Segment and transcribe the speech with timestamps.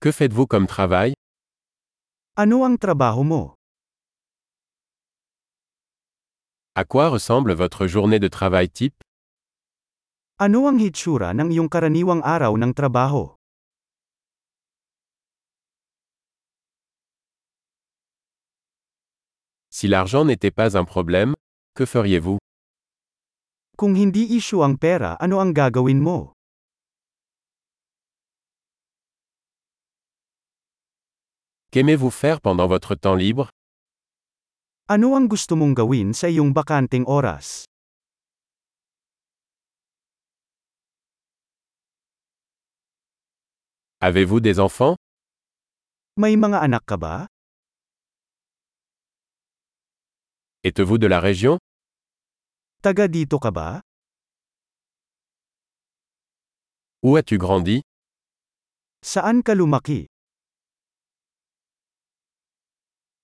[0.00, 1.10] Que faites-vous comme travail?
[2.38, 3.58] Ano ang trabaho mo?
[6.78, 8.94] À quoi ressemble votre journée de travail type?
[10.38, 13.34] Ano ang hitsura ng iyong karaniwang araw ng trabaho?
[19.66, 21.34] Si l'argent n'était pas un problème,
[21.74, 22.38] que feriez-vous?
[23.74, 26.37] Kung hindi issue ang pera, ano ang gagawin mo?
[31.70, 33.50] Qu'aimez-vous faire pendant votre temps libre?
[34.88, 37.68] Ano ang gusto mong gawin sa iyong bakanteng oras?
[44.00, 44.96] Avez-vous des enfants?
[46.16, 47.26] May mga anak ka ba?
[50.64, 51.58] Êtes-vous de la région?
[52.80, 53.84] Taga dito ka ba?
[57.04, 57.84] Où as-tu grandi?
[59.04, 60.08] Saan ka lumaki?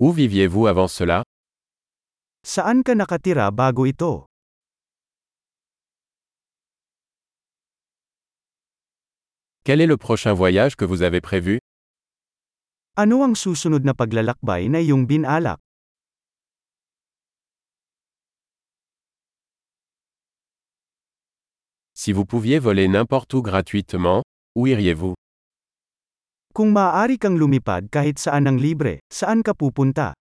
[0.00, 1.22] Où viviez-vous avant cela?
[2.40, 4.24] Saan ka nakatira bago ito?
[9.62, 11.60] Quel est le prochain voyage que vous avez prévu?
[12.96, 15.60] Ano ang susunod na paglalakbay na iyong binalak?
[21.92, 24.24] Si vous pouviez voler n'importe où gratuitement,
[24.56, 25.19] où iriez-vous?
[26.50, 30.18] Kung maaari kang lumipad kahit saan ng libre, saan ka pupunta?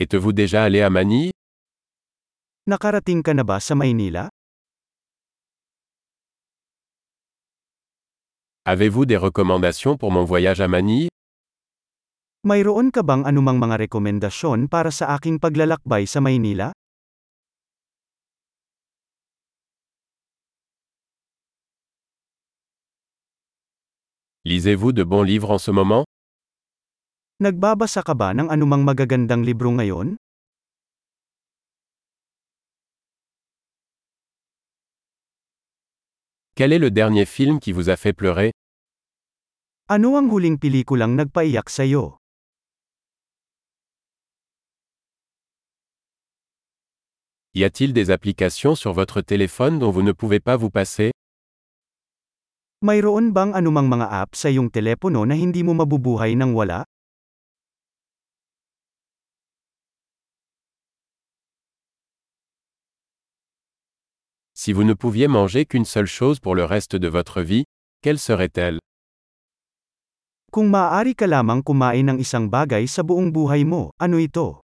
[0.00, 1.30] Êtes-vous déjà allé à Manille
[2.64, 4.32] Nakarating ka na ba sa Maynila?
[8.64, 11.12] Avez-vous des recommandations pour mon voyage à Manille
[12.48, 16.72] Mayroon ka bang anumang mga rekomendasyon para sa aking paglalakbay sa Maynila?
[24.46, 26.04] Lisez-vous de bons livres en ce moment?
[27.40, 30.20] Nagbabasa ka ba ng anumang magagandang libro ngayon?
[36.60, 38.52] Quel est le dernier film qui vous a fait pleurer?
[39.88, 42.20] Ano ang huling pelikulang nagpaiyak sa'yo?
[47.56, 51.12] Y a-t-il des applications sur votre téléphone dont vous ne pouvez pas vous passer?
[52.84, 56.84] Mayroon bang anumang mga app sa iyong telepono na hindi mo mabubuhay nang wala?
[64.52, 67.64] Si vous ne pouviez manger qu'une seule chose pour le reste de votre vie,
[68.04, 68.76] quelle serait-elle
[70.52, 74.63] Kung maaari ka lamang kumain ng isang bagay sa buong buhay mo, ano ito?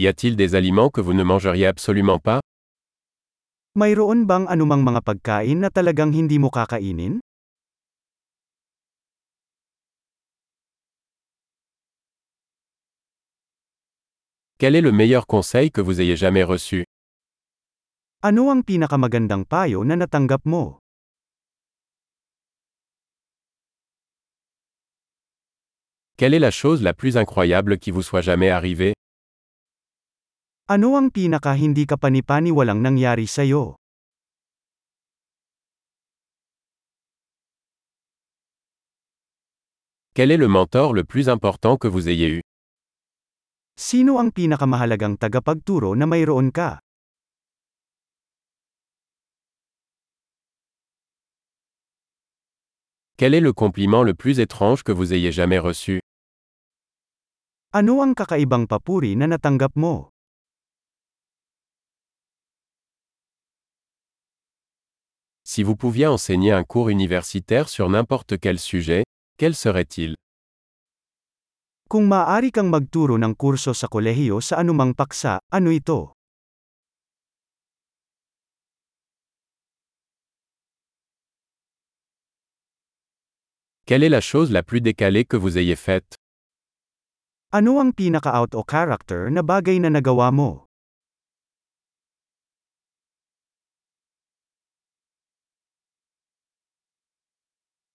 [0.00, 2.38] Y a-t-il des aliments que vous ne mangeriez absolument pas?
[3.74, 7.18] Mayroon bang anumang mga pagkain na talagang hindi mo kakainin?
[14.62, 16.86] Quel est le meilleur conseil que vous ayez jamais reçu?
[18.22, 20.78] Ano ang pinakamagandang payo na natanggap mo?
[26.14, 28.97] Quelle est la chose la plus incroyable qui vous soit jamais arrivée?
[30.68, 33.80] Ano ang pinaka hindi ka panipaniwalang nangyari sa'yo?
[40.12, 42.40] Quel est le mentor le plus important que vous ayez eu
[43.80, 46.84] Sino ang pinakamahalagang tagapagturo na mayroon ka?
[53.16, 56.04] Quel est le compliment le plus étrange que vous ayez jamais reçu
[57.72, 60.12] Ano ang kakaibang papuri na natanggap mo?
[65.48, 69.04] Si vous pouviez enseigner un cours universitaire sur n'importe quel sujet,
[69.38, 70.12] quel serait-il?
[71.88, 76.12] Kung maaari kang magturo ng kurso sa kolehiyo sa anumang paksa, ano ito?
[83.88, 86.12] Quelle est la chose la plus décalée que vous ayez faite?
[87.56, 90.67] Ano ang pinaka-out o character na bagay na nagawa mo?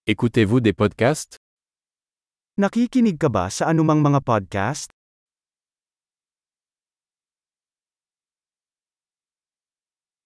[0.05, 1.39] Écoutez-vous des podcasts
[2.59, 4.91] Nakikinig ka ba sa anumang mga podcast?